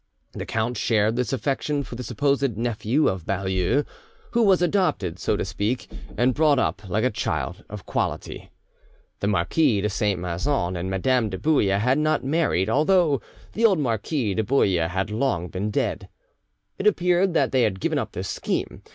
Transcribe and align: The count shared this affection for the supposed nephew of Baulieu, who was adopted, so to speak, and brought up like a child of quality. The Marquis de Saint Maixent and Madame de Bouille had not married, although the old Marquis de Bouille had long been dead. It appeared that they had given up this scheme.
The 0.31 0.47
count 0.47 0.77
shared 0.77 1.15
this 1.15 1.31
affection 1.31 1.83
for 1.83 1.93
the 1.93 2.01
supposed 2.01 2.57
nephew 2.57 3.07
of 3.07 3.27
Baulieu, 3.27 3.83
who 4.31 4.41
was 4.41 4.59
adopted, 4.63 5.19
so 5.19 5.37
to 5.37 5.45
speak, 5.45 5.87
and 6.17 6.33
brought 6.33 6.57
up 6.57 6.89
like 6.89 7.03
a 7.03 7.11
child 7.11 7.63
of 7.69 7.85
quality. 7.85 8.49
The 9.19 9.27
Marquis 9.27 9.79
de 9.81 9.89
Saint 9.91 10.19
Maixent 10.19 10.75
and 10.75 10.89
Madame 10.89 11.29
de 11.29 11.37
Bouille 11.37 11.77
had 11.77 11.99
not 11.99 12.23
married, 12.23 12.67
although 12.67 13.21
the 13.53 13.63
old 13.63 13.77
Marquis 13.77 14.33
de 14.33 14.43
Bouille 14.43 14.87
had 14.89 15.11
long 15.11 15.49
been 15.49 15.69
dead. 15.69 16.09
It 16.79 16.87
appeared 16.87 17.35
that 17.35 17.51
they 17.51 17.61
had 17.61 17.79
given 17.79 17.99
up 17.99 18.13
this 18.13 18.27
scheme. 18.27 18.81